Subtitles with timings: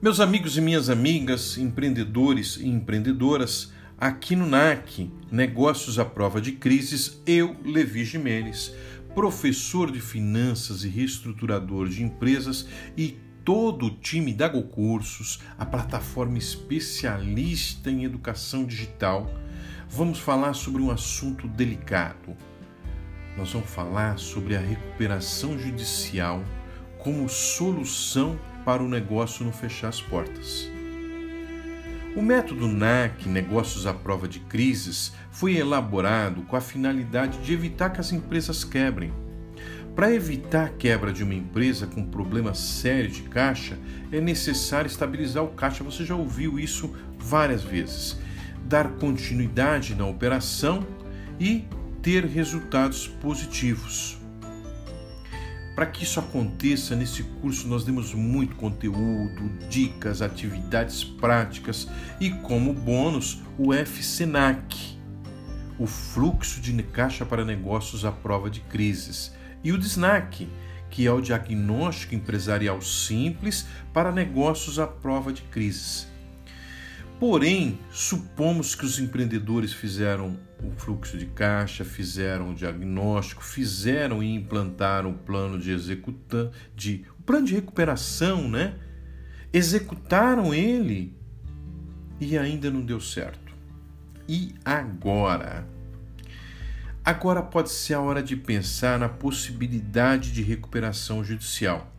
[0.00, 6.52] Meus amigos e minhas amigas, empreendedores e empreendedoras, aqui no NAC, Negócios à Prova de
[6.52, 8.72] Crises, eu, Levi Jimenez,
[9.12, 16.38] professor de finanças e reestruturador de empresas e todo o time da GoCursos, a plataforma
[16.38, 19.28] especialista em educação digital,
[19.90, 22.36] vamos falar sobre um assunto delicado.
[23.36, 26.44] Nós vamos falar sobre a recuperação judicial
[26.98, 28.38] como solução
[28.68, 30.70] para o negócio não fechar as portas.
[32.14, 37.88] O método NAC, Negócios à Prova de Crises, foi elaborado com a finalidade de evitar
[37.88, 39.10] que as empresas quebrem.
[39.96, 43.78] Para evitar a quebra de uma empresa com problema sério de caixa,
[44.12, 45.82] é necessário estabilizar o caixa.
[45.82, 48.18] Você já ouviu isso várias vezes.
[48.66, 50.86] Dar continuidade na operação
[51.40, 51.64] e
[52.02, 54.17] ter resultados positivos.
[55.78, 61.86] Para que isso aconteça, nesse curso nós demos muito conteúdo, dicas, atividades práticas
[62.20, 64.98] e, como bônus, o FSENAC,
[65.78, 70.48] o Fluxo de Caixa para Negócios à Prova de Crises, e o DSNAC,
[70.90, 76.08] que é o Diagnóstico Empresarial Simples para Negócios à Prova de Crises.
[77.18, 84.32] Porém, supomos que os empreendedores fizeram o fluxo de caixa, fizeram o diagnóstico, fizeram e
[84.32, 88.76] implantaram o plano de executar, de o plano de recuperação, né?
[89.52, 91.16] Executaram ele
[92.20, 93.52] e ainda não deu certo.
[94.28, 95.66] E agora?
[97.04, 101.92] Agora pode ser a hora de pensar na possibilidade de recuperação judicial.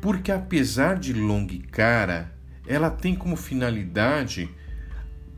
[0.00, 2.32] Porque apesar de longa e cara,
[2.66, 4.48] ela tem como finalidade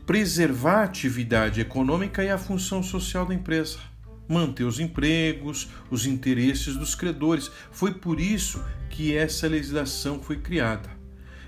[0.05, 3.79] preservar a atividade econômica e a função social da empresa,
[4.27, 7.51] manter os empregos, os interesses dos credores.
[7.71, 10.89] Foi por isso que essa legislação foi criada.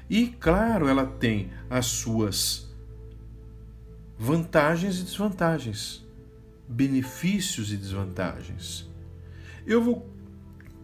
[0.10, 2.68] E, claro, ela tem as suas
[4.18, 6.04] vantagens e desvantagens,
[6.68, 8.90] benefícios e desvantagens.
[9.66, 10.10] Eu vou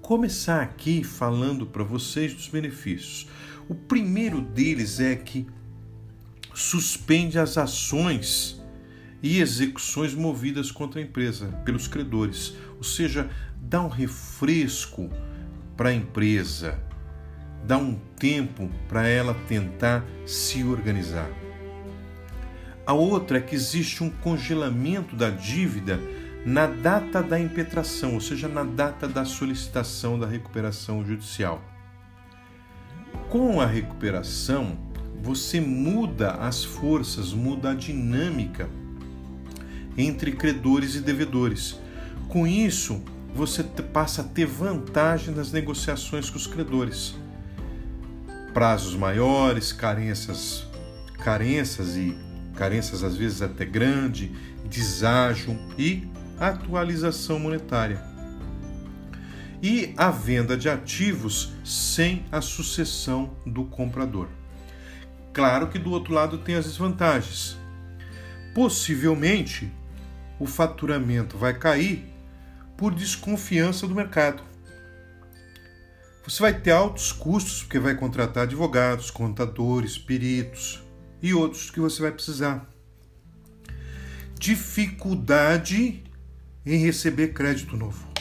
[0.01, 3.27] começar aqui falando para vocês dos benefícios.
[3.69, 5.47] O primeiro deles é que
[6.53, 8.61] suspende as ações
[9.21, 13.29] e execuções movidas contra a empresa pelos credores, ou seja,
[13.61, 15.09] dá um refresco
[15.77, 16.77] para a empresa,
[17.65, 21.29] dá um tempo para ela tentar se organizar.
[22.85, 25.99] A outra é que existe um congelamento da dívida
[26.45, 31.63] na data da impetração, ou seja, na data da solicitação da recuperação judicial.
[33.33, 34.77] Com a recuperação,
[35.23, 38.69] você muda as forças, muda a dinâmica
[39.97, 41.79] entre credores e devedores.
[42.29, 43.01] Com isso,
[43.33, 47.15] você passa a ter vantagem nas negociações com os credores.
[48.53, 50.67] Prazos maiores, carências,
[51.17, 52.15] carências e
[52.53, 54.31] carências às vezes até grande,
[54.69, 56.07] deságio e
[56.39, 58.12] atualização monetária
[59.63, 64.27] e a venda de ativos sem a sucessão do comprador.
[65.31, 67.57] Claro que do outro lado tem as desvantagens.
[68.53, 69.71] Possivelmente,
[70.37, 72.05] o faturamento vai cair
[72.75, 74.43] por desconfiança do mercado.
[76.25, 80.83] Você vai ter altos custos porque vai contratar advogados, contadores, peritos
[81.21, 82.69] e outros que você vai precisar.
[84.37, 86.03] Dificuldade
[86.65, 88.12] em receber crédito novo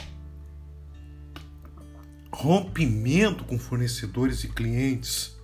[2.33, 5.37] rompimento com fornecedores e clientes.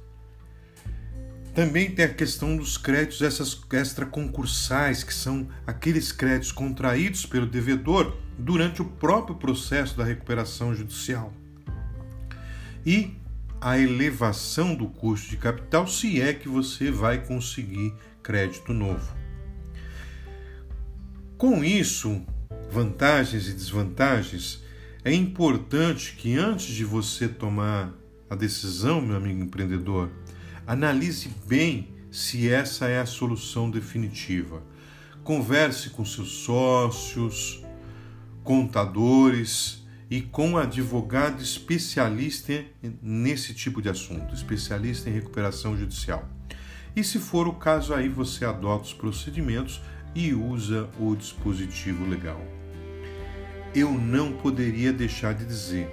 [1.55, 8.17] Também tem a questão dos créditos essas extraconcursais, que são aqueles créditos contraídos pelo devedor
[8.39, 11.33] durante o próprio processo da recuperação judicial.
[12.87, 13.17] E
[13.61, 19.13] a elevação do custo de capital, se é que você vai conseguir crédito novo.
[21.37, 22.23] Com isso,
[22.71, 24.63] vantagens e desvantagens,
[25.05, 27.95] é importante que antes de você tomar
[28.29, 30.11] a decisão, meu amigo empreendedor,
[30.67, 34.63] analise bem se essa é a solução definitiva.
[35.23, 37.63] Converse com seus sócios,
[38.43, 42.65] contadores e com advogado especialista
[43.01, 46.29] nesse tipo de assunto, especialista em recuperação judicial.
[46.97, 49.81] E se for o caso, aí você adota os procedimentos
[50.15, 52.59] e usa o dispositivo legal
[53.75, 55.89] eu não poderia deixar de dizer.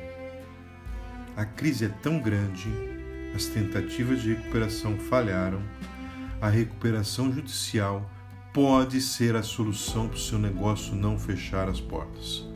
[1.35, 2.69] A crise é tão grande,
[3.35, 5.61] as tentativas de recuperação falharam,
[6.41, 8.09] a recuperação judicial
[8.53, 12.47] pode ser a solução para o seu negócio não fechar as portas.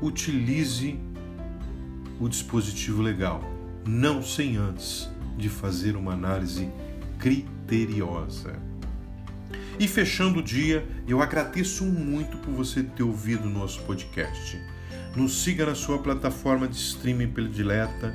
[0.00, 0.98] Utilize
[2.20, 3.40] o dispositivo legal,
[3.84, 6.70] não sem antes de fazer uma análise
[7.18, 8.65] criteriosa.
[9.78, 14.58] E fechando o dia, eu agradeço muito por você ter ouvido o nosso podcast.
[15.14, 18.14] Nos siga na sua plataforma de streaming predileta.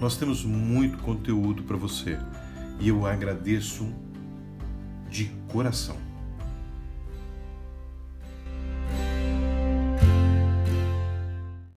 [0.00, 2.16] Nós temos muito conteúdo para você
[2.78, 3.92] e eu agradeço
[5.08, 6.09] de coração.